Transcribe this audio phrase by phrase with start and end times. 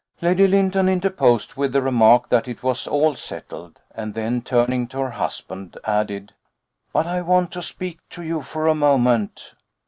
[0.19, 4.97] Lady Lynton interposed with the remark that it was all settled; and then, turning to
[4.97, 6.33] her husband, added:
[6.91, 9.53] "But I want to speak to you for a moment."